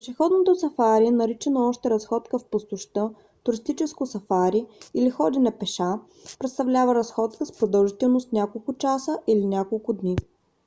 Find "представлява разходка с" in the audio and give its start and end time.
6.39-7.51